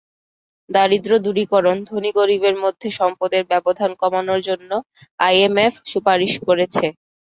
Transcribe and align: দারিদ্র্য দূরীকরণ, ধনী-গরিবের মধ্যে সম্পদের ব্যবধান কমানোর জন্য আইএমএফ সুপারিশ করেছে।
দারিদ্র্য 0.69 1.17
দূরীকরণ, 1.25 1.77
ধনী-গরিবের 1.89 2.55
মধ্যে 2.63 2.87
সম্পদের 2.99 3.43
ব্যবধান 3.51 3.91
কমানোর 4.01 4.39
জন্য 4.49 4.69
আইএমএফ 5.19 5.73
সুপারিশ 5.85 6.33
করেছে। 6.47 6.85